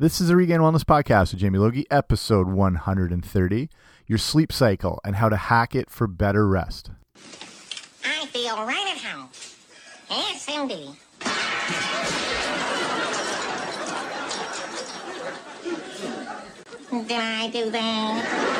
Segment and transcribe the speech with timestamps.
[0.00, 3.68] This is the Regain Wellness Podcast with Jamie Logie, episode 130
[4.06, 6.90] Your Sleep Cycle and How to Hack It for Better Rest.
[8.02, 9.28] I feel right at home.
[10.08, 10.96] Yes, indeed.
[17.06, 18.59] Did I do that?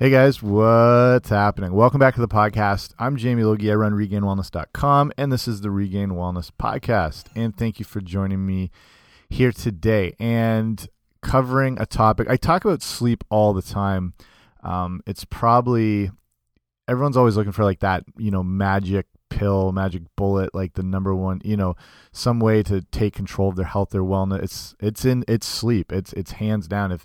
[0.00, 1.72] Hey guys, what's happening?
[1.72, 2.94] Welcome back to the podcast.
[3.00, 3.72] I'm Jamie Logie.
[3.72, 7.24] I run regainwellness.com, and this is the Regain Wellness Podcast.
[7.34, 8.70] And thank you for joining me
[9.28, 10.88] here today and
[11.20, 12.30] covering a topic.
[12.30, 14.14] I talk about sleep all the time.
[14.62, 16.12] Um, it's probably
[16.86, 21.12] everyone's always looking for like that, you know, magic pill, magic bullet, like the number
[21.12, 21.74] one, you know,
[22.12, 24.44] some way to take control of their health, their wellness.
[24.44, 25.90] It's it's in it's sleep.
[25.90, 26.92] It's it's hands down.
[26.92, 27.04] If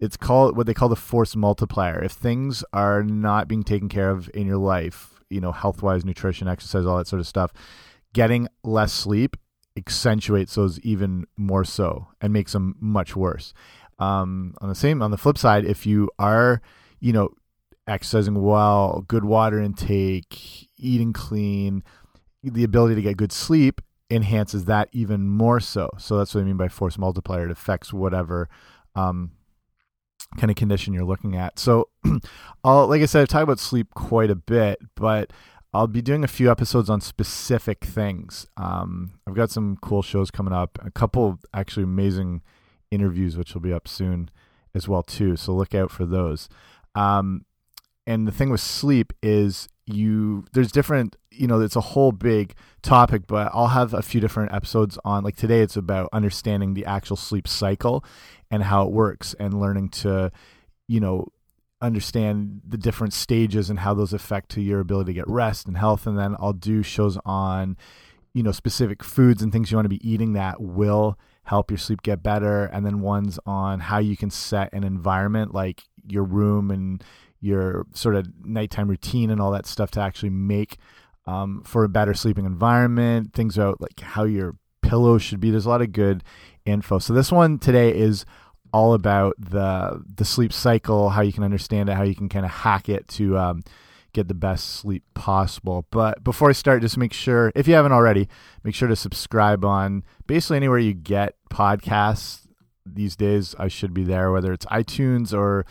[0.00, 2.02] it's called what they call the force multiplier.
[2.02, 6.04] If things are not being taken care of in your life, you know, health wise,
[6.04, 7.52] nutrition, exercise, all that sort of stuff,
[8.12, 9.36] getting less sleep
[9.76, 13.52] accentuates those even more so and makes them much worse.
[13.98, 16.62] Um, on the same, on the flip side, if you are,
[16.98, 17.30] you know,
[17.86, 21.82] exercising well, good water intake, eating clean,
[22.42, 25.90] the ability to get good sleep enhances that even more so.
[25.98, 27.44] So that's what I mean by force multiplier.
[27.44, 28.48] It affects whatever
[28.94, 29.32] um,
[30.38, 31.58] kind of condition you're looking at.
[31.58, 31.88] So,
[32.64, 35.32] I'll, like I said, I've talked about sleep quite a bit, but
[35.72, 38.46] I'll be doing a few episodes on specific things.
[38.56, 42.42] Um, I've got some cool shows coming up, a couple actually amazing
[42.90, 44.30] interviews, which will be up soon
[44.74, 45.36] as well too.
[45.36, 46.48] So look out for those.
[46.94, 47.44] Um,
[48.06, 52.54] and the thing with sleep is you there's different you know it's a whole big
[52.82, 56.84] topic but i'll have a few different episodes on like today it's about understanding the
[56.84, 58.04] actual sleep cycle
[58.50, 60.30] and how it works and learning to
[60.88, 61.26] you know
[61.82, 65.76] understand the different stages and how those affect to your ability to get rest and
[65.76, 66.06] health.
[66.06, 67.76] And then I'll do shows on
[68.32, 71.78] you know specific foods and things you want to be eating that will help your
[71.78, 72.64] sleep get better.
[72.66, 77.02] And then ones on how you can set an environment like your room and
[77.40, 80.76] your sort of nighttime routine and all that stuff to actually make
[81.26, 85.66] um, for a better sleeping environment things about like how your pillow should be there's
[85.66, 86.24] a lot of good
[86.64, 88.24] info so this one today is
[88.72, 92.44] all about the the sleep cycle, how you can understand it, how you can kind
[92.44, 93.62] of hack it to um,
[94.12, 95.86] get the best sleep possible.
[95.90, 98.28] But before I start, just make sure if you haven't already,
[98.64, 102.46] make sure to subscribe on basically anywhere you get podcasts
[102.86, 103.54] these days.
[103.58, 105.66] I should be there, whether it's iTunes or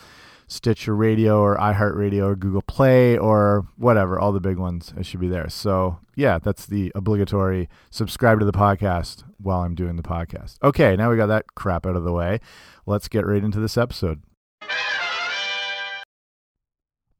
[0.49, 4.93] Stitcher Radio or iHeartRadio or Google Play or whatever, all the big ones.
[4.97, 5.47] I should be there.
[5.47, 10.57] So, yeah, that's the obligatory subscribe to the podcast while I'm doing the podcast.
[10.63, 12.39] Okay, now we got that crap out of the way.
[12.87, 14.23] Let's get right into this episode.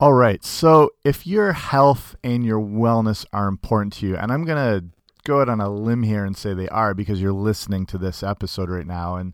[0.02, 4.46] All right, so if your health and your wellness are important to you, and I'm
[4.46, 4.86] going to
[5.26, 8.24] go out on a limb here and say they are because you're listening to this
[8.24, 9.34] episode right now and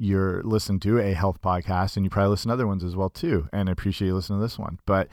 [0.00, 3.10] you're listening to a health podcast and you probably listen to other ones as well
[3.10, 4.78] too and i appreciate you listening to this one.
[4.86, 5.08] But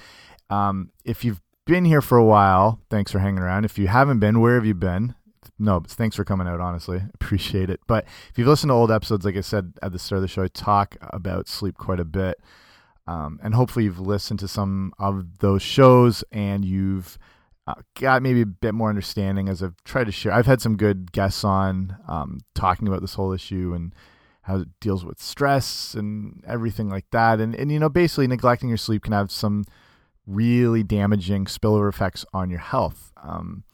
[0.50, 3.66] um, if you've been here for a while thanks for hanging around.
[3.66, 5.14] If you haven't been where have you been?
[5.60, 7.02] No thanks for coming out honestly.
[7.14, 7.82] Appreciate it.
[7.86, 10.30] But if you've listened to old episodes like i said at the start of the
[10.30, 12.40] show i talk about sleep quite a bit
[13.08, 17.18] um, and hopefully you've listened to some of those shows and you've
[17.66, 20.32] uh, got maybe a bit more understanding as i've tried to share.
[20.32, 23.94] I've had some good guests on um, talking about this whole issue and
[24.48, 27.40] how it deals with stress and everything like that.
[27.40, 29.66] And and you know, basically neglecting your sleep can have some
[30.26, 33.12] really damaging spillover effects on your health.
[33.22, 33.66] Um,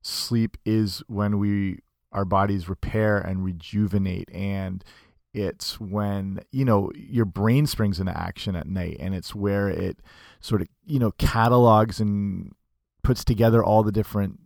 [0.00, 1.80] sleep is when we
[2.12, 4.84] our bodies repair and rejuvenate and
[5.34, 9.98] it's when you know your brain springs into action at night and it's where it
[10.40, 12.52] sort of you know catalogs and
[13.02, 14.38] puts together all the different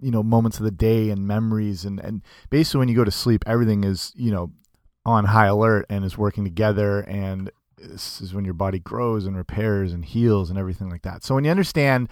[0.00, 3.10] you know moments of the day and memories and and basically when you go to
[3.10, 4.50] sleep everything is you know
[5.06, 9.36] on high alert and is working together and this is when your body grows and
[9.36, 11.22] repairs and heals and everything like that.
[11.22, 12.08] So when you understand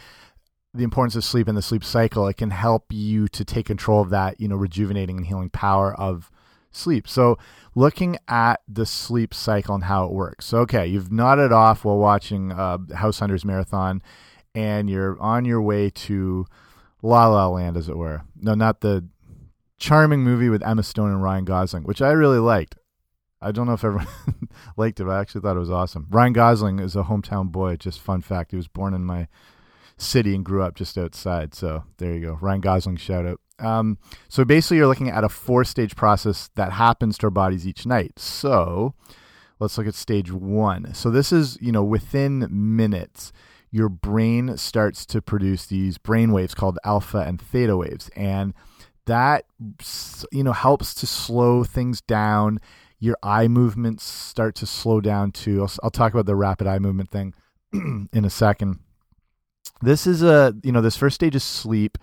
[0.75, 4.00] the importance of sleep and the sleep cycle, it can help you to take control
[4.00, 6.31] of that, you know, rejuvenating and healing power of
[6.70, 7.06] sleep.
[7.06, 7.38] So
[7.75, 10.46] looking at the sleep cycle and how it works.
[10.46, 14.02] So, okay, you've nodded off while watching uh, House Hunters Marathon
[14.55, 16.46] and you're on your way to
[17.02, 18.22] La La Land, as it were.
[18.40, 19.06] No, not the
[19.78, 22.76] charming movie with Emma Stone and Ryan Gosling, which I really liked.
[23.43, 24.09] I don't know if everyone
[24.77, 26.06] liked it, but I actually thought it was awesome.
[26.11, 27.77] Ryan Gosling is a hometown boy.
[27.77, 28.50] Just fun fact.
[28.53, 29.29] He was born in my
[29.97, 31.55] city and grew up just outside.
[31.55, 32.39] So there you go.
[32.41, 33.41] Ryan Gosling shout out.
[33.59, 33.99] Um,
[34.29, 37.87] so basically, you're looking at a four stage process that happens to our bodies each
[37.87, 38.19] night.
[38.19, 38.94] So
[39.59, 40.94] let's look at stage one.
[40.94, 43.33] So this is, you know, within minutes,
[43.71, 48.11] your brain starts to produce these brain waves called alpha and theta waves.
[48.17, 48.53] And
[49.06, 49.47] that,
[50.31, 52.61] you know, helps to slow things down.
[53.02, 55.60] Your eye movements start to slow down too.
[55.60, 57.34] I'll, I'll talk about the rapid eye movement thing
[57.72, 58.78] in a second.
[59.81, 61.99] This is a, you know, this first stage of sleep.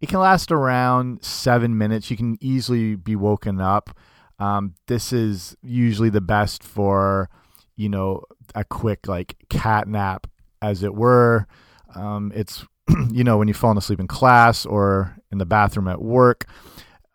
[0.00, 2.10] It can last around seven minutes.
[2.10, 3.90] You can easily be woken up.
[4.38, 7.28] Um, this is usually the best for,
[7.76, 8.22] you know,
[8.54, 10.26] a quick like cat nap,
[10.62, 11.46] as it were.
[11.94, 12.64] Um, it's,
[13.10, 16.46] you know, when you've fallen asleep in class or in the bathroom at work.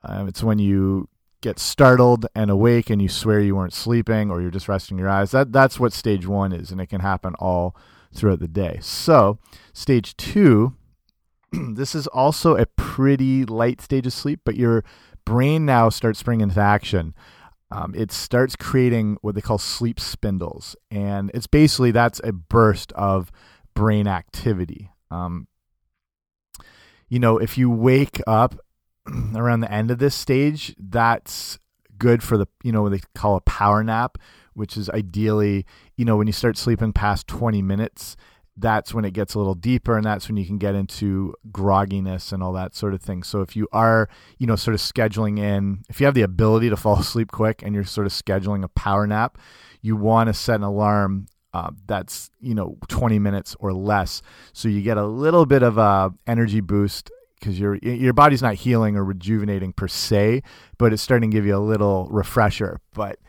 [0.03, 1.09] Um, it's when you
[1.43, 5.09] get startled and awake and you swear you weren't sleeping or you're just resting your
[5.09, 5.31] eyes.
[5.31, 7.75] That that's what stage one is, and it can happen all
[8.13, 8.79] throughout the day.
[8.81, 9.37] So,
[9.73, 10.75] stage two,
[11.51, 14.83] this is also a pretty light stage of sleep, but your
[15.25, 17.13] brain now starts springing into action.
[17.69, 22.91] Um, it starts creating what they call sleep spindles, and it's basically that's a burst
[22.93, 23.31] of
[23.73, 24.91] brain activity.
[25.11, 25.47] Um,
[27.09, 28.55] you know, if you wake up
[29.35, 31.59] around the end of this stage, that's
[31.97, 34.17] good for the you know what they call a power nap,
[34.53, 35.65] which is ideally
[35.95, 38.15] you know when you start sleeping past 20 minutes
[38.57, 42.31] that's when it gets a little deeper and that's when you can get into grogginess
[42.31, 43.23] and all that sort of thing.
[43.23, 46.69] So if you are, you know, sort of scheduling in, if you have the ability
[46.69, 49.37] to fall asleep quick and you're sort of scheduling a power nap,
[49.81, 54.21] you want to set an alarm uh, that's, you know, 20 minutes or less.
[54.53, 57.11] So you get a little bit of a energy boost
[57.43, 60.43] because your your body's not healing or rejuvenating per se,
[60.77, 62.79] but it's starting to give you a little refresher.
[62.93, 63.19] But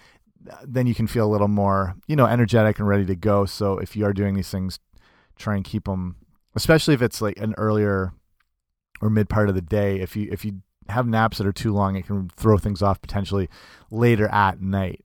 [0.49, 3.45] uh, then you can feel a little more, you know, energetic and ready to go.
[3.45, 4.79] So if you are doing these things
[5.37, 6.17] try and keep them,
[6.55, 8.13] especially if it's like an earlier
[9.01, 10.01] or mid part of the day.
[10.01, 13.01] If you if you have naps that are too long, it can throw things off
[13.01, 13.49] potentially
[13.91, 15.05] later at night.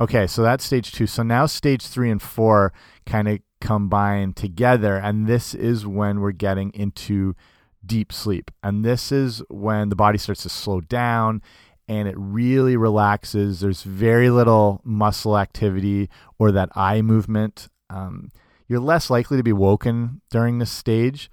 [0.00, 1.06] Okay, so that's stage two.
[1.06, 2.72] So now stage three and four
[3.06, 7.36] kind of combine together, and this is when we're getting into
[7.84, 8.50] deep sleep.
[8.62, 11.42] And this is when the body starts to slow down
[11.88, 13.60] and it really relaxes.
[13.60, 16.08] There's very little muscle activity
[16.38, 17.68] or that eye movement.
[17.90, 18.30] Um,
[18.68, 21.30] you're less likely to be woken during this stage.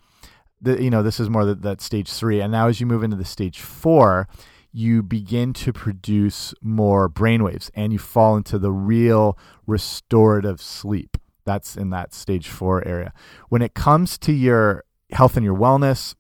[0.62, 2.42] The, you know, this is more that, that stage three.
[2.42, 4.28] And now as you move into the stage four,
[4.72, 11.18] you begin to produce more brainwaves and you fall into the real restorative sleep.
[11.46, 13.14] That's in that stage four area.
[13.48, 16.14] When it comes to your health and your wellness,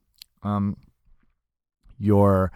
[0.43, 0.77] um,
[1.97, 2.51] your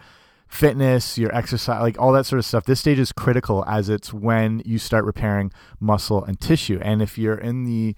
[0.48, 2.64] fitness, your exercise, like all that sort of stuff.
[2.64, 6.78] This stage is critical as it's when you start repairing muscle and tissue.
[6.82, 7.96] And if you're in the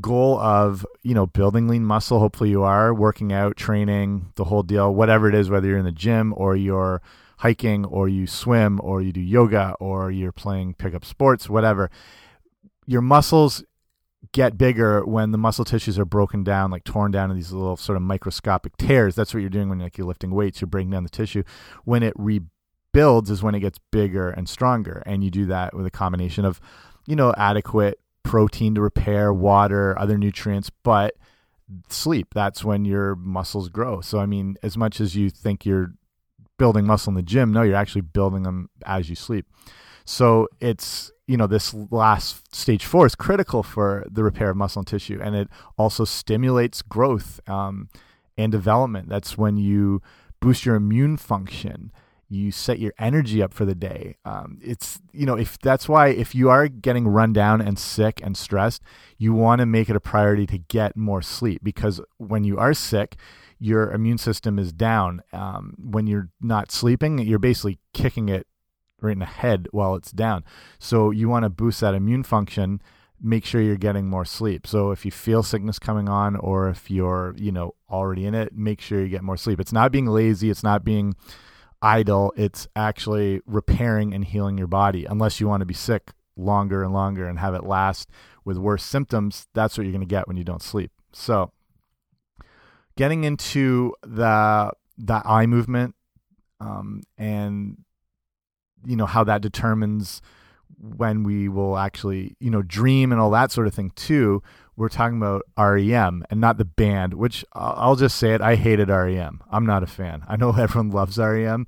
[0.00, 4.64] goal of you know building lean muscle hopefully you are working out training the whole
[4.64, 7.00] deal whatever it is whether you're in the gym or you're
[7.38, 11.88] hiking or you swim or you do yoga or you're playing pickup sports whatever
[12.84, 13.62] your muscles
[14.32, 17.76] get bigger when the muscle tissues are broken down like torn down in these little
[17.76, 20.90] sort of microscopic tears that's what you're doing when like you're lifting weights you're breaking
[20.90, 21.42] down the tissue
[21.84, 25.86] when it rebuilds is when it gets bigger and stronger and you do that with
[25.86, 26.60] a combination of
[27.06, 31.14] you know adequate protein to repair, water, other nutrients, but
[31.88, 32.34] sleep.
[32.34, 34.00] That's when your muscles grow.
[34.00, 35.94] So, I mean, as much as you think you're
[36.58, 39.46] building muscle in the gym, no, you're actually building them as you sleep.
[40.06, 44.80] So, it's, you know, this last stage four is critical for the repair of muscle
[44.80, 47.90] and tissue, and it also stimulates growth um,
[48.38, 49.08] and development.
[49.10, 50.00] That's when you
[50.40, 51.92] boost your immune function
[52.28, 54.16] you set your energy up for the day.
[54.24, 58.20] Um, it's you know if that's why if you are getting run down and sick
[58.22, 58.82] and stressed,
[59.18, 62.74] you want to make it a priority to get more sleep because when you are
[62.74, 63.16] sick,
[63.58, 65.22] your immune system is down.
[65.32, 68.46] Um, when you're not sleeping, you're basically kicking it
[69.00, 70.44] right in the head while it's down.
[70.78, 72.80] So you want to boost that immune function.
[73.20, 74.66] Make sure you're getting more sleep.
[74.66, 78.54] So if you feel sickness coming on, or if you're you know already in it,
[78.54, 79.60] make sure you get more sleep.
[79.60, 80.50] It's not being lazy.
[80.50, 81.14] It's not being
[81.82, 85.04] idle, it's actually repairing and healing your body.
[85.04, 88.10] Unless you want to be sick longer and longer and have it last
[88.44, 90.90] with worse symptoms, that's what you're going to get when you don't sleep.
[91.12, 91.52] So,
[92.96, 95.94] getting into the the eye movement
[96.60, 97.78] um, and
[98.86, 100.22] you know how that determines
[100.78, 104.42] when we will actually you know dream and all that sort of thing too
[104.76, 108.42] we're talking about REM and not the band, which I'll just say it.
[108.42, 109.42] I hated REM.
[109.50, 110.22] I'm not a fan.
[110.28, 111.66] I know everyone loves REM.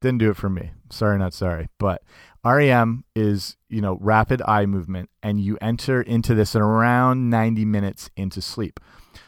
[0.00, 0.72] Didn't do it for me.
[0.90, 1.68] Sorry, not sorry.
[1.78, 2.02] But
[2.44, 7.64] REM is, you know, rapid eye movement, and you enter into this at around 90
[7.64, 8.78] minutes into sleep.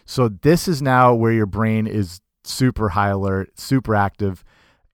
[0.05, 4.45] So this is now where your brain is super high alert, super active.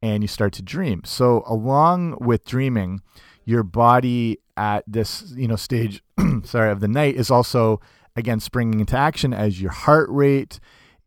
[0.03, 1.03] And you start to dream.
[1.05, 3.01] So along with dreaming,
[3.45, 6.03] your body at this you know stage
[6.45, 7.81] sorry of the night is also
[8.15, 10.61] again springing into action as your heart rate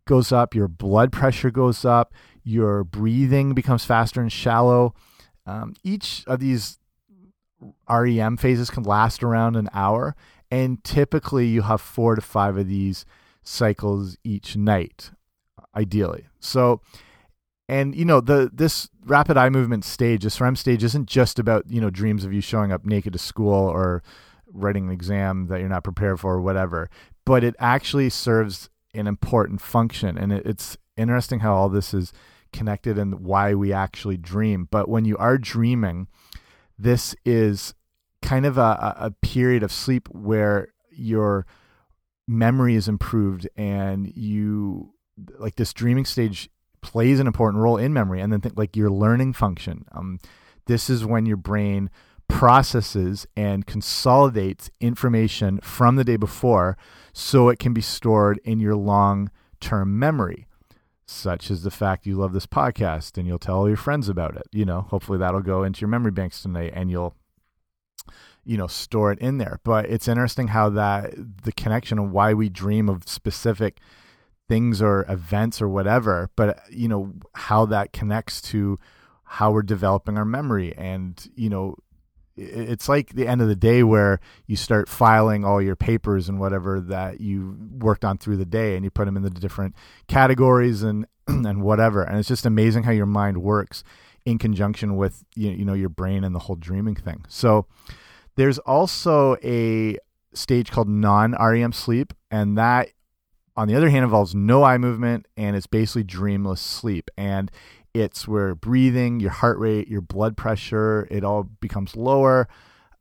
[0.07, 4.93] goes up, your blood pressure goes up, your breathing becomes faster and shallow.
[5.45, 6.79] Um, each of these
[7.89, 10.15] REM phases can last around an hour,
[10.51, 13.05] and typically you have four to five of these
[13.43, 15.11] cycles each night,
[15.75, 16.27] ideally.
[16.39, 16.81] So,
[17.67, 21.65] and you know the this rapid eye movement stage, this REM stage, isn't just about
[21.69, 24.03] you know dreams of you showing up naked to school or
[24.47, 26.89] writing an exam that you're not prepared for or whatever,
[27.25, 32.13] but it actually serves an important function, and it, it's interesting how all this is
[32.53, 34.67] connected and why we actually dream.
[34.69, 36.07] But when you are dreaming,
[36.77, 37.73] this is
[38.21, 41.45] kind of a, a period of sleep where your
[42.27, 44.93] memory is improved and you
[45.37, 46.49] like this dreaming stage
[46.85, 50.19] plays an important role in memory and then think like your learning function um,
[50.67, 51.89] this is when your brain
[52.27, 56.77] processes and consolidates information from the day before
[57.13, 60.47] so it can be stored in your long term memory
[61.07, 64.35] such as the fact you love this podcast and you'll tell all your friends about
[64.35, 64.47] it.
[64.51, 67.15] You know, hopefully that'll go into your memory banks tonight and you'll
[68.43, 71.11] you know store it in there but it's interesting how that
[71.43, 73.79] the connection of why we dream of specific
[74.47, 78.77] things or events or whatever but you know how that connects to
[79.25, 80.73] how we're developing our memory.
[80.77, 81.75] And you know
[82.37, 86.37] it's like the end of the day where you start filing all your papers and
[86.37, 89.73] whatever that you worked on through the day and you put them in the different
[90.09, 92.03] categories and and whatever.
[92.03, 93.83] And it's just amazing how your mind works
[94.25, 97.25] in conjunction with you, know your brain and the whole dreaming thing.
[97.27, 97.67] So
[98.35, 99.97] there's also a
[100.33, 102.89] stage called non-REM sleep and that
[103.57, 107.51] on the other hand involves no eye movement and it's basically dreamless sleep and
[107.93, 112.49] it's where breathing, your heart rate, your blood pressure, it all becomes lower.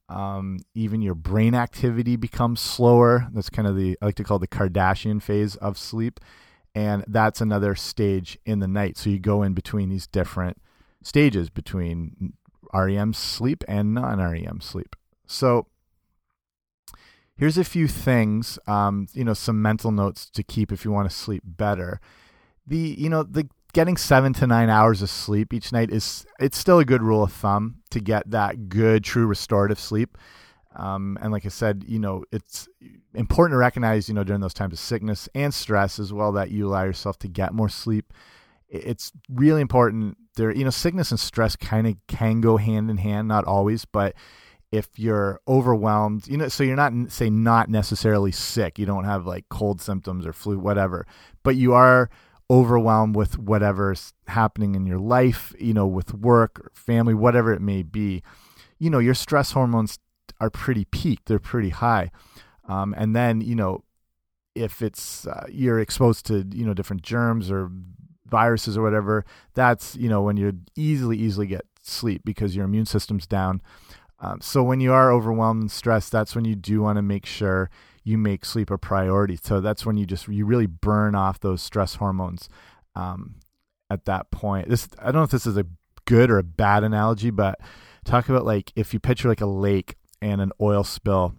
[0.09, 3.27] Um, even your brain activity becomes slower.
[3.33, 6.21] That's kind of the I like to call the Kardashian phase of sleep,
[6.75, 8.97] and that's another stage in the night.
[8.97, 10.59] So you go in between these different
[11.03, 12.35] stages between
[12.73, 14.95] REM sleep and non-REM sleep.
[15.27, 15.67] So
[17.37, 21.11] here's a few things, um, you know, some mental notes to keep if you want
[21.11, 22.01] to sleep better.
[22.67, 26.57] The you know the getting seven to nine hours of sleep each night is it's
[26.57, 30.17] still a good rule of thumb to get that good true restorative sleep
[30.77, 32.69] um, and like i said you know it's
[33.15, 36.51] important to recognize you know during those times of sickness and stress as well that
[36.51, 38.13] you allow yourself to get more sleep
[38.69, 42.97] it's really important there you know sickness and stress kind of can go hand in
[42.97, 44.15] hand not always but
[44.75, 49.27] if you're overwhelmed you know so you're not say not necessarily sick you don't have
[49.27, 51.07] like cold symptoms or flu whatever
[51.43, 52.11] but you are
[52.51, 57.61] overwhelmed with whatever's happening in your life, you know, with work or family, whatever it
[57.61, 58.23] may be,
[58.79, 59.99] you know, your stress hormones
[60.41, 62.11] are pretty peaked, they're pretty high.
[62.69, 63.85] Um, and then, you know,
[64.55, 67.71] if it's uh, you're exposed to, you know, different germs or
[68.27, 72.87] viruses or whatever, that's, you know, when you easily, easily get sleep because your immune
[72.87, 73.63] system's down.
[74.21, 77.27] Um, so when you are overwhelmed and stressed, that's when you do want to make
[77.27, 77.71] sure
[78.05, 79.39] you make sleep a priority.
[79.43, 82.49] So that's when you just you really burn off those stress hormones
[82.95, 83.37] um,
[83.91, 84.69] at that point.
[84.69, 85.67] This I don't know if this is a
[86.05, 87.59] good or a bad analogy, but
[88.05, 91.35] talk about like if you picture like a lake and an oil spill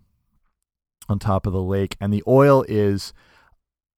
[1.08, 3.14] on top of the lake, and the oil is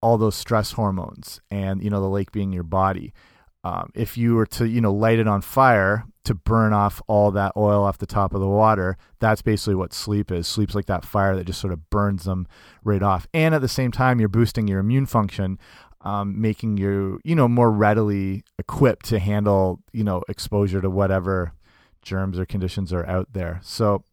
[0.02, 3.14] all those stress hormones, and you know the lake being your body.
[3.64, 7.32] Um, if you were to you know light it on fire to burn off all
[7.32, 8.98] that oil off the top of the water.
[9.20, 10.48] That's basically what sleep is.
[10.48, 12.48] Sleep's like that fire that just sort of burns them
[12.84, 13.28] right off.
[13.34, 15.58] And at the same time, you're boosting your immune function,
[16.02, 21.54] um, making you, you know, more readily equipped to handle, you know, exposure to whatever
[22.02, 23.60] germs or conditions are out there.
[23.64, 24.04] So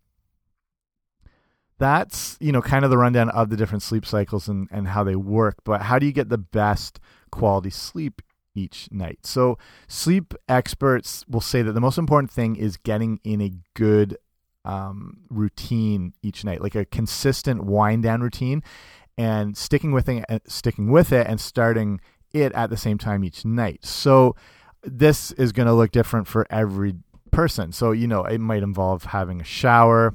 [1.79, 5.05] that's, you know, kind of the rundown of the different sleep cycles and, and how
[5.05, 5.57] they work.
[5.65, 8.23] But how do you get the best quality sleep
[8.55, 9.21] each night.
[9.23, 9.59] So,
[9.89, 14.17] sleep experts will say that the most important thing is getting in a good
[14.65, 18.63] um, routine each night, like a consistent wind down routine,
[19.19, 22.01] and sticking with it, uh, sticking with it, and starting
[22.33, 23.85] it at the same time each night.
[23.85, 24.37] So,
[24.83, 26.95] this is going to look different for every
[27.31, 27.73] person.
[27.73, 30.15] So, you know, it might involve having a shower,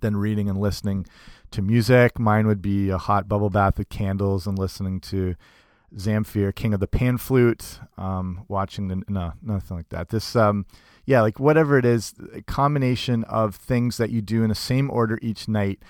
[0.00, 1.06] then reading and listening
[1.50, 2.18] to music.
[2.18, 5.34] Mine would be a hot bubble bath with candles and listening to
[5.96, 10.08] Zamfir, King of the Pan Flute, um, watching the no nothing like that.
[10.08, 10.66] This um,
[11.06, 14.90] yeah, like whatever it is, a combination of things that you do in the same
[14.90, 15.80] order each night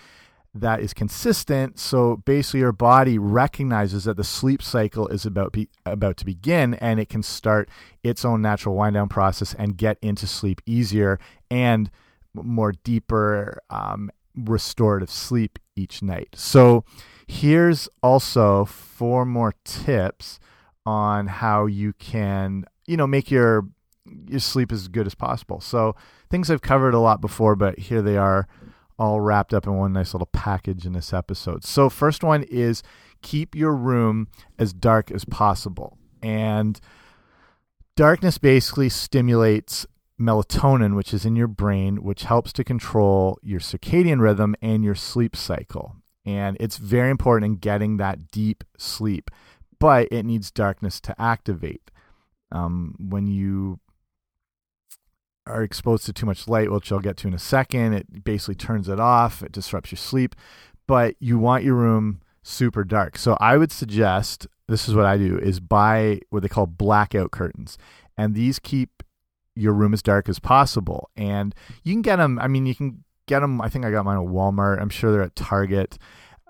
[0.55, 1.79] that is consistent.
[1.79, 6.75] So basically, your body recognizes that the sleep cycle is about be, about to begin,
[6.75, 7.69] and it can start
[8.03, 11.19] its own natural wind down process and get into sleep easier
[11.51, 11.91] and
[12.33, 16.29] more deeper um, restorative sleep each night.
[16.35, 16.85] So
[17.31, 20.41] here's also four more tips
[20.85, 23.69] on how you can you know make your
[24.27, 25.61] your sleep as good as possible.
[25.61, 25.95] So
[26.29, 28.49] things I've covered a lot before, but here they are
[28.99, 31.65] all wrapped up in one nice little package in this episode.
[31.65, 32.83] So, first one is
[33.23, 35.97] keep your room as dark as possible.
[36.23, 36.81] And
[37.97, 39.87] darkness basically stimulates
[40.21, 44.95] melatonin, which is in your brain, which helps to control your circadian rhythm and your
[44.95, 45.97] sleep cycle.
[46.31, 49.31] And it's very important in getting that deep sleep,
[49.79, 51.91] but it needs darkness to activate.
[52.53, 53.81] Um, when you
[55.47, 58.55] are exposed to too much light, which I'll get to in a second, it basically
[58.55, 59.43] turns it off.
[59.43, 60.37] It disrupts your sleep.
[60.87, 63.19] But you want your room super dark.
[63.19, 67.31] So I would suggest this is what I do is buy what they call blackout
[67.31, 67.77] curtains.
[68.17, 69.03] And these keep
[69.57, 71.11] your room as dark as possible.
[71.17, 73.61] And you can get them, I mean, you can get them.
[73.61, 74.81] I think I got mine at Walmart.
[74.81, 75.97] I'm sure they're at Target.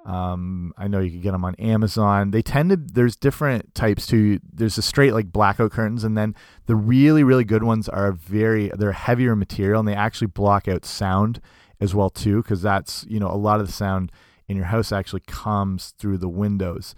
[0.06, 2.30] Um, I know you can get them on Amazon.
[2.30, 4.40] They tend to there's different types too.
[4.50, 6.34] There's a straight like blackout curtains, and then
[6.66, 10.86] the really really good ones are very they're heavier material and they actually block out
[10.86, 11.40] sound
[11.80, 14.10] as well too because that's you know a lot of the sound
[14.48, 16.94] in your house actually comes through the windows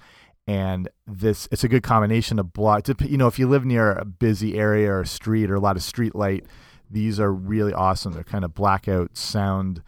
[0.46, 4.04] and this it's a good combination of block you know if you live near a
[4.04, 6.44] busy area or a street or a lot of street light
[6.92, 9.82] these are really awesome they're kind of blackout sound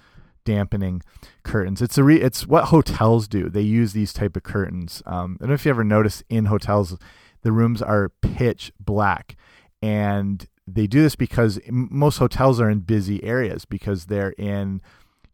[0.45, 1.03] dampening
[1.43, 1.83] curtains.
[1.83, 3.49] It's a re, it's what hotels do.
[3.49, 5.03] They use these type of curtains.
[5.07, 6.97] Um, I don't know if you ever noticed in hotels,
[7.43, 9.37] the rooms are pitch black,
[9.83, 14.81] and they do this because most hotels are in busy areas because they're in,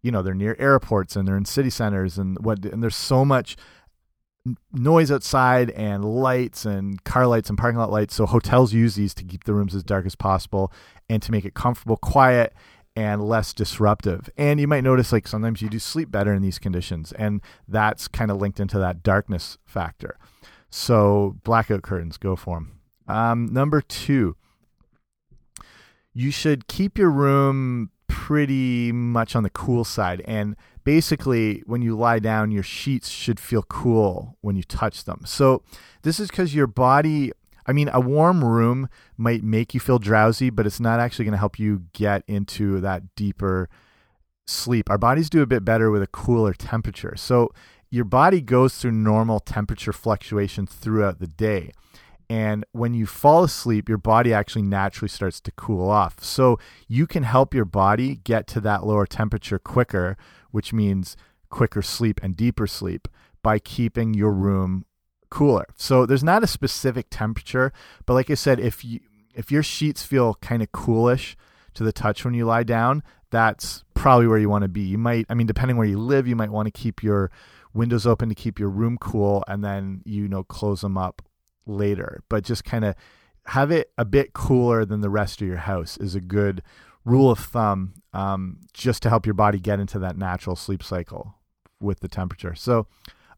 [0.02, 3.24] you know, they're near airports and they're in city centers and what and there's so
[3.24, 3.56] much
[4.72, 8.14] noise outside and lights and car lights and parking lot lights.
[8.14, 10.72] So hotels use these to keep the rooms as dark as possible
[11.08, 12.54] and to make it comfortable, quiet,
[12.96, 14.28] and less disruptive.
[14.36, 18.08] And you might notice like sometimes you do sleep better in these conditions, and that's
[18.08, 20.16] kind of linked into that darkness factor.
[20.70, 22.80] So blackout curtains, go for them.
[23.08, 24.36] Um, number two,
[26.12, 30.22] you should keep your room pretty much on the cool side.
[30.26, 30.56] And
[30.90, 35.20] basically, when you lie down, your sheets should feel cool when you touch them.
[35.24, 35.62] So,
[36.02, 37.30] this is because your body
[37.66, 41.38] I mean, a warm room might make you feel drowsy, but it's not actually going
[41.38, 43.68] to help you get into that deeper
[44.48, 44.90] sleep.
[44.90, 47.14] Our bodies do a bit better with a cooler temperature.
[47.16, 47.50] So
[47.88, 51.70] your body goes through normal temperature fluctuations throughout the day.
[52.30, 56.22] And when you fall asleep, your body actually naturally starts to cool off.
[56.24, 60.16] So you can help your body get to that lower temperature quicker,
[60.50, 61.16] which means
[61.48, 63.08] quicker sleep and deeper sleep
[63.42, 64.84] by keeping your room
[65.30, 65.66] cooler.
[65.76, 67.72] So there's not a specific temperature,
[68.06, 69.00] but like I said, if you
[69.34, 71.36] if your sheets feel kind of coolish
[71.74, 74.80] to the touch when you lie down, that's probably where you want to be.
[74.80, 77.30] You might, I mean, depending where you live, you might want to keep your
[77.72, 81.22] windows open to keep your room cool, and then you know close them up
[81.66, 82.22] later.
[82.28, 82.94] But just kind of
[83.46, 86.62] have it a bit cooler than the rest of your house is a good
[87.04, 91.34] rule of thumb, um, just to help your body get into that natural sleep cycle
[91.80, 92.54] with the temperature.
[92.54, 92.86] So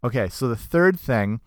[0.04, 1.40] Okay, so the third thing,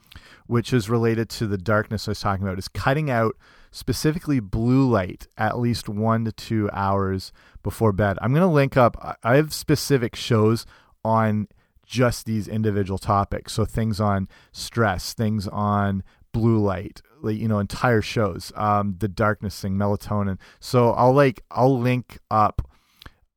[0.48, 3.36] which is related to the darkness I was talking about, is cutting out
[3.72, 8.18] specifically blue light at least one to two hours before bed.
[8.22, 10.66] I'm going to link up, I have specific shows
[11.04, 11.50] on
[11.86, 13.52] just these individual topics.
[13.52, 16.02] So things on stress, things on
[16.36, 20.38] blue light, like, you know, entire shows, um, the darkness thing, melatonin.
[20.60, 22.70] So I'll like, I'll link up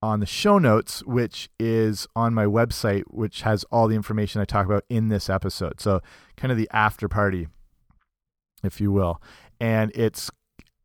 [0.03, 4.47] on the show notes, which is on my website, which has all the information I
[4.47, 5.81] talk about in this episode.
[5.81, 6.01] So,
[6.37, 7.47] kind of the after party,
[8.65, 9.23] if you will.
[9.61, 10.29] And it's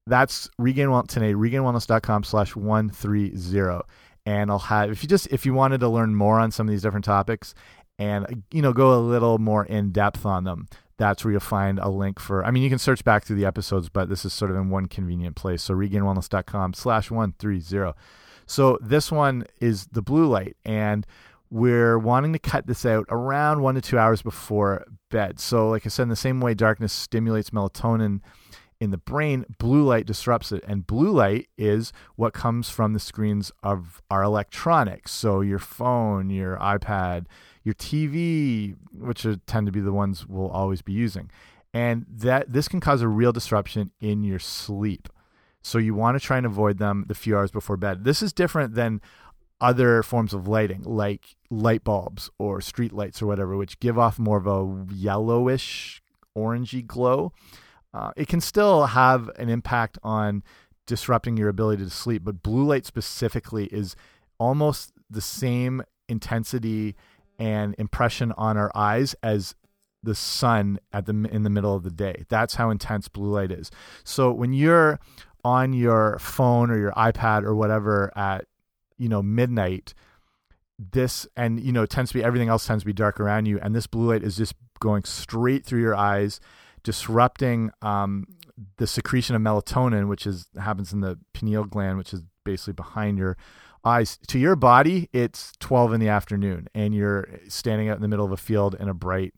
[0.06, 3.82] that's regain wellness regainwellness.com slash 130.
[4.26, 6.71] And I'll have, if you just, if you wanted to learn more on some of
[6.71, 7.56] these different topics
[7.97, 11.79] and, you know, go a little more in depth on them, that's where you'll find
[11.79, 14.34] a link for, I mean, you can search back through the episodes, but this is
[14.34, 15.63] sort of in one convenient place.
[15.63, 17.93] So regainwellness.com slash 130.
[18.45, 21.06] So this one is the blue light, and
[21.49, 25.39] we're wanting to cut this out around one to two hours before bed.
[25.39, 28.21] So, like I said, in the same way darkness stimulates melatonin
[28.79, 30.63] in the brain, blue light disrupts it.
[30.67, 35.12] And blue light is what comes from the screens of our electronics.
[35.12, 37.27] So, your phone, your iPad,
[37.63, 41.30] your TV, which tend to be the ones we'll always be using.
[41.73, 45.10] And that this can cause a real disruption in your sleep.
[45.62, 48.04] So you want to try and avoid them the few hours before bed.
[48.04, 49.02] This is different than
[49.62, 54.19] other forms of lighting, like light bulbs or street lights or whatever, which give off
[54.19, 56.04] more of a yellowish,
[56.38, 57.32] orangey glow.
[57.93, 60.43] Uh, it can still have an impact on
[60.86, 63.95] disrupting your ability to sleep, but blue light specifically is
[64.38, 66.95] almost the same intensity
[67.43, 69.53] and impression on our eyes as
[70.01, 72.23] the sun at the in the middle of the day.
[72.29, 73.69] That's how intense blue light is.
[74.06, 74.97] So when you're
[75.43, 78.45] on your phone or your iPad or whatever at
[78.97, 79.93] you know midnight,
[80.79, 83.60] this and you know tends to be everything else tends to be dark around you,
[83.62, 86.39] and this blue light is just going straight through your eyes,
[86.82, 88.25] disrupting um,
[88.77, 93.17] the secretion of melatonin, which is happens in the pineal gland, which is basically behind
[93.17, 93.36] your
[93.85, 94.17] eyes.
[94.27, 98.25] To your body, it's 12 in the afternoon, and you're standing out in the middle
[98.25, 99.33] of a field in a bright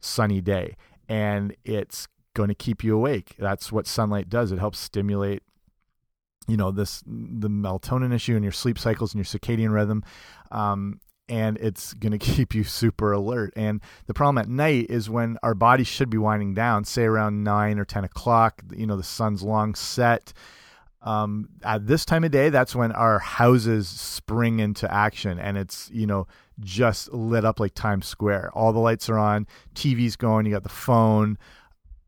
[0.00, 0.76] sunny day
[1.08, 3.34] and it's going to keep you awake.
[3.38, 4.52] That's what sunlight does.
[4.52, 5.42] It helps stimulate
[6.46, 10.02] you know this the melatonin issue in your sleep cycles and your circadian rhythm
[10.50, 15.10] um, and it's going to keep you super alert and the problem at night is
[15.10, 18.96] when our bodies should be winding down say around 9 or 10 o'clock you know
[18.96, 20.32] the sun's long set
[21.02, 25.88] um, at this time of day that's when our houses spring into action and it's
[25.92, 26.26] you know
[26.60, 28.50] just lit up like Times Square.
[28.54, 31.38] All the lights are on, TV's going, you got the phone,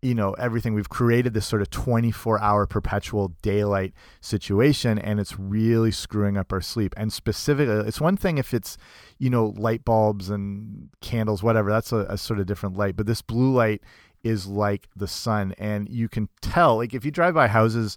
[0.03, 0.75] you know, everything.
[0.75, 6.53] We've created this sort of 24 hour perpetual daylight situation, and it's really screwing up
[6.53, 6.95] our sleep.
[6.97, 8.79] And specifically, it's one thing if it's,
[9.19, 12.97] you know, light bulbs and candles, whatever, that's a, a sort of different light.
[12.97, 13.83] But this blue light
[14.23, 17.97] is like the sun, and you can tell, like, if you drive by houses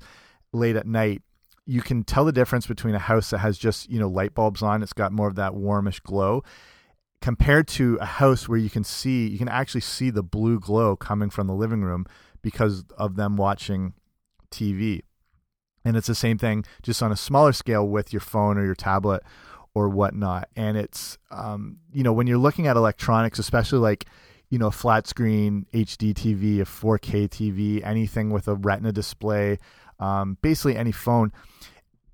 [0.53, 1.21] late at night,
[1.65, 4.61] you can tell the difference between a house that has just you know light bulbs
[4.61, 6.43] on it's got more of that warmish glow
[7.21, 10.95] compared to a house where you can see you can actually see the blue glow
[10.95, 12.05] coming from the living room
[12.41, 13.93] because of them watching
[14.51, 15.01] TV
[15.85, 18.75] and it's the same thing just on a smaller scale with your phone or your
[18.75, 19.23] tablet
[19.75, 20.49] or whatnot.
[20.55, 24.05] And it's um, you know when you're looking at electronics especially like
[24.49, 29.57] you know a flat screen HD TV a 4K TV anything with a retina display
[30.03, 31.31] um, basically any phone.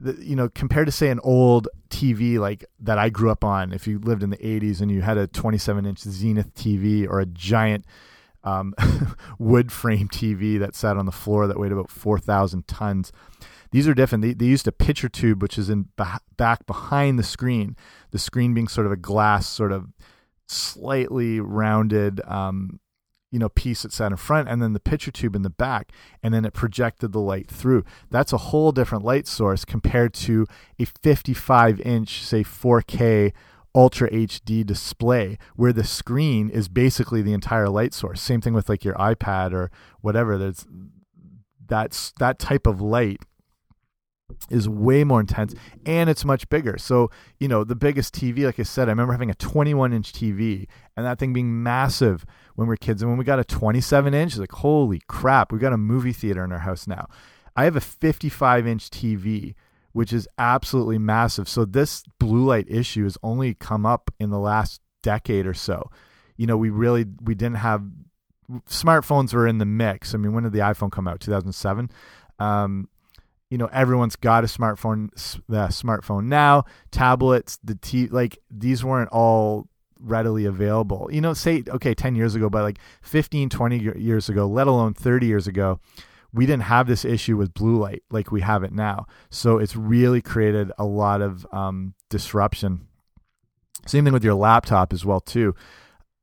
[0.01, 3.85] You know, compared to say an old TV like that I grew up on, if
[3.85, 7.25] you lived in the 80s and you had a 27 inch Zenith TV or a
[7.25, 7.85] giant
[8.45, 8.73] um,
[9.39, 13.11] wood frame TV that sat on the floor that weighed about 4,000 tons.
[13.71, 14.21] These are different.
[14.21, 17.75] They, they used a picture tube, which is in back behind the screen.
[18.11, 19.89] The screen being sort of a glass, sort of
[20.47, 22.79] slightly rounded um,
[23.31, 25.91] you know piece that sat in front and then the picture tube in the back
[26.23, 27.83] and then it projected the light through.
[28.09, 30.47] That's a whole different light source compared to
[30.79, 33.33] a 55 inch say 4k
[33.75, 38.21] ultra hd display where the screen is basically the entire light source.
[38.21, 39.69] Same thing with like your ipad or
[40.01, 40.37] whatever.
[41.67, 43.19] That's that type of light
[44.49, 45.53] is way more intense
[45.85, 46.77] and it's much bigger.
[46.77, 50.13] So, you know, the biggest TV, like I said, I remember having a 21 inch
[50.13, 53.01] TV and that thing being massive when we were kids.
[53.01, 56.43] And when we got a 27 inch, like, holy crap, we got a movie theater
[56.43, 57.07] in our house now.
[57.55, 59.55] I have a 55 inch TV,
[59.91, 61.49] which is absolutely massive.
[61.49, 65.89] So, this blue light issue has only come up in the last decade or so.
[66.37, 67.83] You know, we really we didn't have
[68.67, 70.13] smartphones were in the mix.
[70.13, 71.19] I mean, when did the iPhone come out?
[71.19, 71.89] 2007.
[72.39, 72.87] Um,
[73.49, 75.09] you know everyone's got a smartphone
[75.47, 79.67] the smartphone now tablets the t like these weren't all
[79.99, 81.09] readily available.
[81.11, 84.93] You know say okay 10 years ago but like 15 20 years ago let alone
[84.93, 85.79] 30 years ago
[86.31, 89.07] we didn't have this issue with blue light like we have it now.
[89.29, 92.87] So it's really created a lot of um, disruption.
[93.85, 95.55] Same thing with your laptop as well too.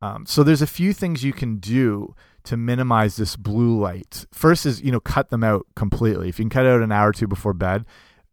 [0.00, 2.14] Um, so there's a few things you can do
[2.46, 4.26] to minimize this blue light.
[4.32, 6.28] First is, you know, cut them out completely.
[6.28, 7.84] If you can cut out an hour or two before bed,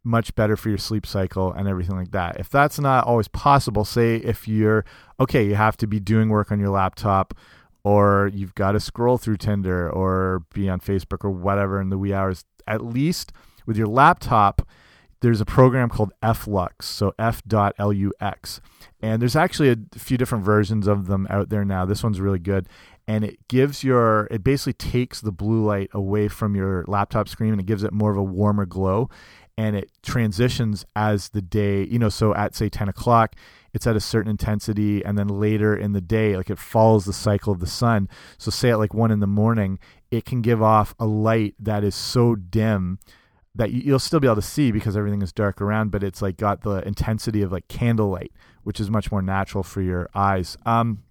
[0.04, 2.38] much better for your sleep cycle and everything like that.
[2.38, 4.84] If that's not always possible, say if you're
[5.18, 7.34] okay, you have to be doing work on your laptop
[7.84, 11.98] or you've got to scroll through Tinder or be on Facebook or whatever in the
[11.98, 13.32] wee hours, at least
[13.66, 14.66] with your laptop,
[15.20, 18.60] there's a program called FLux, so F.lux.
[19.00, 21.86] And there's actually a few different versions of them out there now.
[21.86, 22.68] This one's really good
[23.06, 27.52] and it gives your it basically takes the blue light away from your laptop screen
[27.52, 29.10] and it gives it more of a warmer glow.
[29.56, 33.36] And it transitions as the day you know so at say 10 o'clock
[33.72, 37.12] it's at a certain intensity and then later in the day like it follows the
[37.12, 38.08] cycle of the sun.
[38.38, 39.78] So say at like one in the morning
[40.10, 42.98] it can give off a light that is so dim
[43.56, 46.36] that you'll still be able to see because everything is dark around but it's like
[46.36, 48.32] got the intensity of like candlelight
[48.64, 50.56] which is much more natural for your eyes.
[50.64, 51.04] Um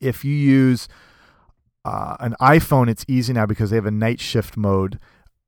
[0.00, 0.88] if you use
[1.84, 4.98] uh, an iPhone, it's easy now because they have a night shift mode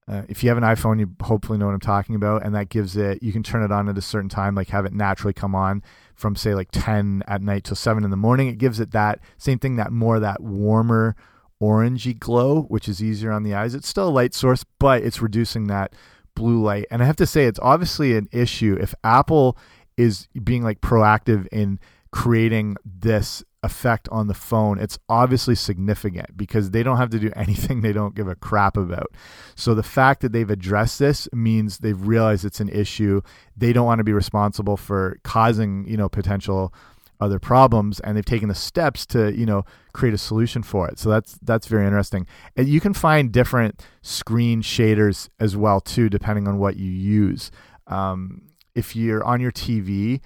[0.08, 2.68] uh, if you have an iPhone, you hopefully know what I'm talking about, and that
[2.68, 3.22] gives it.
[3.22, 5.82] You can turn it on at a certain time, like have it naturally come on
[6.14, 8.48] from say like 10 at night till 7 in the morning.
[8.48, 11.14] It gives it that same thing, that more that warmer
[11.62, 13.74] orangey glow, which is easier on the eyes.
[13.74, 15.94] It's still a light source, but it's reducing that
[16.34, 16.86] blue light.
[16.90, 19.56] And I have to say, it's obviously an issue if Apple
[19.96, 21.78] is being like proactive in
[22.10, 27.30] creating this effect on the phone, it's obviously significant because they don't have to do
[27.36, 29.12] anything they don't give a crap about.
[29.54, 33.22] So the fact that they've addressed this means they've realized it's an issue.
[33.56, 36.74] They don't want to be responsible for causing, you know, potential
[37.20, 40.98] other problems and they've taken the steps to, you know, create a solution for it.
[40.98, 42.26] So that's that's very interesting.
[42.56, 47.52] And you can find different screen shaders as well too depending on what you use.
[47.86, 48.42] Um,
[48.74, 50.20] if you're on your TV,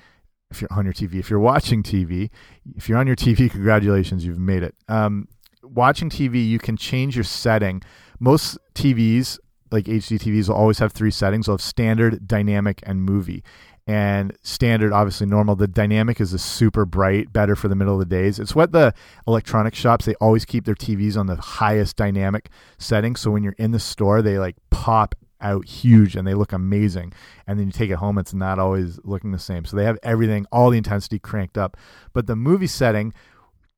[0.50, 2.30] if you're on your TV, if you're watching TV,
[2.76, 4.74] if you're on your TV, congratulations, you've made it.
[4.88, 5.28] Um,
[5.62, 7.82] watching TV, you can change your setting.
[8.20, 9.38] Most TVs,
[9.70, 11.46] like HD TVs, will always have three settings.
[11.46, 13.42] They'll have standard, dynamic, and movie.
[13.88, 15.54] And standard, obviously normal.
[15.54, 18.40] The dynamic is a super bright, better for the middle of the days.
[18.40, 18.92] It's what the
[19.28, 23.14] electronic shops they always keep their TVs on the highest dynamic setting.
[23.14, 27.12] So when you're in the store, they like pop out huge and they look amazing.
[27.46, 29.64] And then you take it home, it's not always looking the same.
[29.64, 31.76] So they have everything, all the intensity cranked up.
[32.12, 33.12] But the movie setting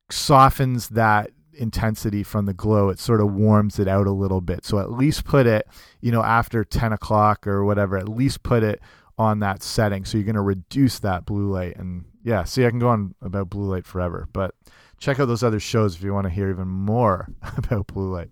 [0.09, 2.89] softens that intensity from the glow.
[2.89, 4.65] It sort of warms it out a little bit.
[4.65, 5.67] So at least put it,
[6.01, 8.81] you know, after 10 o'clock or whatever, at least put it
[9.17, 10.05] on that setting.
[10.05, 11.75] So you're going to reduce that blue light.
[11.75, 14.27] And yeah, see, I can go on about blue light forever.
[14.31, 14.55] But
[14.97, 18.29] check out those other shows if you want to hear even more about blue light.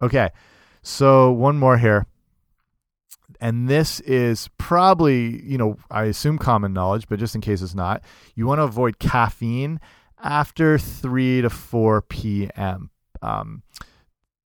[0.00, 0.30] Okay.
[0.82, 2.06] So one more here
[3.40, 7.74] and this is probably, you know, I assume common knowledge, but just in case it's
[7.74, 8.02] not,
[8.34, 9.80] you want to avoid caffeine
[10.22, 12.90] after 3 to 4 p.m.,
[13.20, 13.62] um,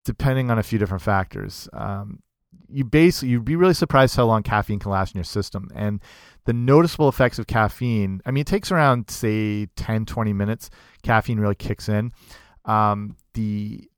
[0.05, 1.69] depending on a few different factors.
[1.73, 2.21] Um,
[2.69, 5.69] you basically, you'd be really surprised how long caffeine can last in your system.
[5.75, 6.01] And
[6.45, 10.71] the noticeable effects of caffeine, I mean, it takes around, say, 10, 20 minutes.
[11.03, 12.13] Caffeine really kicks in.
[12.65, 13.89] Um, the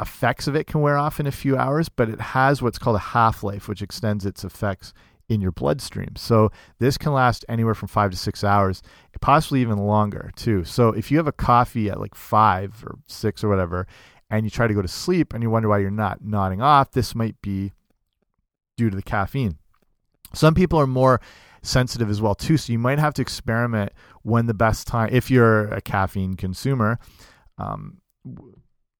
[0.00, 2.96] effects of it can wear off in a few hours, but it has what's called
[2.96, 4.92] a half life, which extends its effects
[5.28, 6.16] in your bloodstream.
[6.16, 8.82] So this can last anywhere from five to six hours,
[9.20, 10.64] possibly even longer too.
[10.64, 13.86] So if you have a coffee at like five or six or whatever,
[14.30, 16.92] and you try to go to sleep and you wonder why you're not nodding off,
[16.92, 17.72] this might be
[18.76, 19.58] due to the caffeine.
[20.34, 21.20] Some people are more
[21.62, 25.30] sensitive as well too, so you might have to experiment when the best time if
[25.30, 26.98] you're a caffeine consumer.
[27.56, 27.98] Um,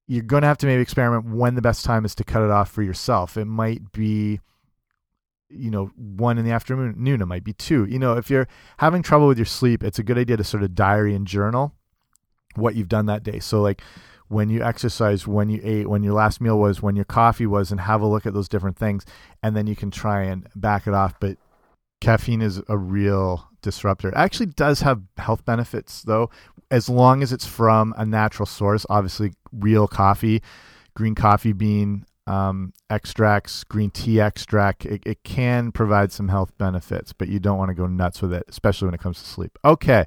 [0.09, 2.49] you're going to have to maybe experiment when the best time is to cut it
[2.49, 3.37] off for yourself.
[3.37, 4.39] It might be,
[5.49, 6.95] you know, one in the afternoon.
[6.97, 7.85] Noon, it might be two.
[7.85, 8.47] You know, if you're
[8.79, 11.75] having trouble with your sleep, it's a good idea to sort of diary and journal
[12.55, 13.37] what you've done that day.
[13.37, 13.83] So, like
[14.29, 17.69] when you exercised, when you ate, when your last meal was, when your coffee was,
[17.69, 19.05] and have a look at those different things.
[19.43, 21.19] And then you can try and back it off.
[21.19, 21.37] But
[22.01, 24.09] caffeine is a real disruptor.
[24.09, 26.31] It actually does have health benefits, though
[26.71, 30.41] as long as it's from a natural source, obviously real coffee,
[30.95, 37.11] green coffee bean um, extracts, green tea extract, it, it can provide some health benefits,
[37.11, 39.57] but you don't want to go nuts with it, especially when it comes to sleep.
[39.65, 40.05] Okay.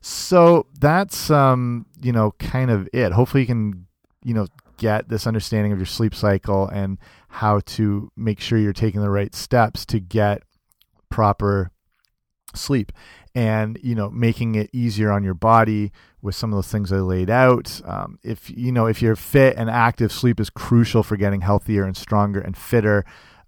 [0.00, 3.12] So that's um, you know, kind of it.
[3.12, 3.86] Hopefully you can,
[4.24, 4.46] you know,
[4.76, 9.10] get this understanding of your sleep cycle and how to make sure you're taking the
[9.10, 10.42] right steps to get
[11.10, 11.70] proper
[12.56, 12.92] sleep
[13.36, 15.92] and you know making it easier on your body
[16.22, 17.80] with some of those things I laid out.
[17.84, 21.84] Um, if you know if you're fit and active, sleep is crucial for getting healthier
[21.84, 23.04] and stronger and fitter.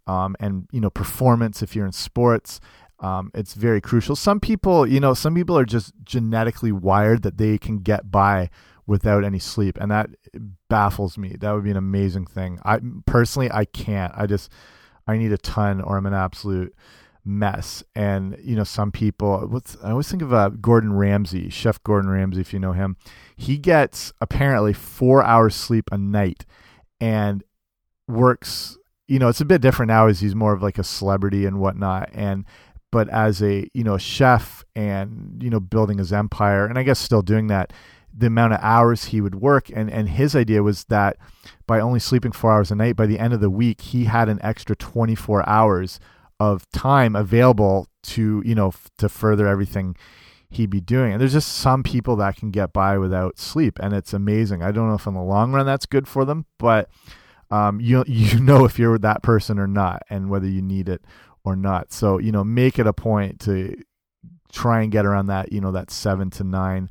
[0.06, 2.60] Um, and you know performance if you're in sports.
[3.00, 4.16] Um, it's very crucial.
[4.16, 8.50] Some people, you know, some people are just genetically wired that they can get by
[8.86, 10.10] without any sleep, and that
[10.68, 11.36] baffles me.
[11.38, 12.58] That would be an amazing thing.
[12.64, 14.12] I personally, I can't.
[14.16, 14.50] I just,
[15.06, 16.74] I need a ton, or I'm an absolute
[17.28, 17.84] mess.
[17.94, 19.62] And you know, some people.
[19.82, 22.96] I always think of uh, Gordon Ramsay, Chef Gordon Ramsay, if you know him.
[23.36, 26.44] He gets apparently four hours sleep a night,
[27.00, 27.44] and
[28.08, 28.76] works.
[29.06, 31.60] You know, it's a bit different now as he's more of like a celebrity and
[31.60, 32.10] whatnot.
[32.12, 32.44] And
[32.90, 36.98] but as a you know chef and you know building his empire, and I guess
[36.98, 37.72] still doing that
[38.16, 41.16] the amount of hours he would work and and his idea was that
[41.66, 44.28] by only sleeping 4 hours a night by the end of the week he had
[44.28, 46.00] an extra 24 hours
[46.40, 49.96] of time available to you know to further everything
[50.50, 51.12] he'd be doing.
[51.12, 54.62] And there's just some people that can get by without sleep, and it's amazing.
[54.62, 56.88] I don't know if in the long run that's good for them, but
[57.50, 61.02] um, you you know if you're that person or not, and whether you need it
[61.44, 61.92] or not.
[61.92, 63.76] So you know, make it a point to
[64.50, 66.88] try and get around that you know that seven to nine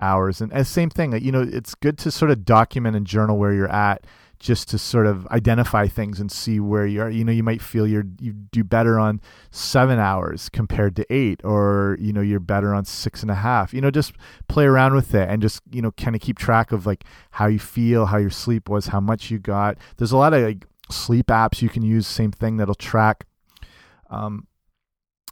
[0.00, 0.40] hours.
[0.40, 3.52] And, and same thing, you know, it's good to sort of document and journal where
[3.52, 4.06] you're at
[4.40, 7.10] just to sort of identify things and see where you are.
[7.10, 11.40] You know, you might feel you're you do better on seven hours compared to eight,
[11.44, 13.72] or you know, you're better on six and a half.
[13.74, 14.14] You know, just
[14.48, 17.46] play around with it and just you know, kind of keep track of like how
[17.46, 19.76] you feel, how your sleep was, how much you got.
[19.98, 22.06] There's a lot of like sleep apps you can use.
[22.06, 23.26] Same thing that'll track.
[24.08, 24.48] Um,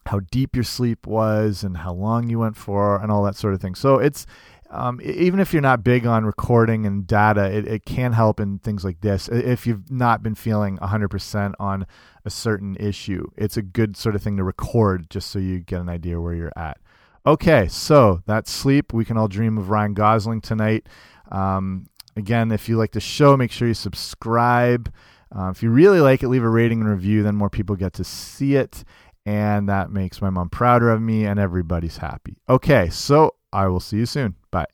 [0.07, 3.53] how deep your sleep was and how long you went for and all that sort
[3.55, 3.75] of thing.
[3.75, 4.27] So it's
[4.71, 8.59] um, even if you're not big on recording and data, it, it can help in
[8.59, 9.29] things like this.
[9.29, 11.87] If you've not been feeling 100% on
[12.25, 15.81] a certain issue, it's a good sort of thing to record just so you get
[15.81, 16.79] an idea where you're at.
[17.25, 18.93] Okay, so that's sleep.
[18.93, 20.87] We can all dream of Ryan Gosling tonight.
[21.33, 24.93] Um, again, if you like the show, make sure you subscribe.
[25.35, 27.95] Uh, if you really like it, leave a rating and review, then more people get
[27.95, 28.85] to see it.
[29.27, 32.39] And that makes my mom prouder of me, and everybody's happy.
[32.49, 34.37] Okay, so I will see you soon.
[34.51, 34.67] Bye.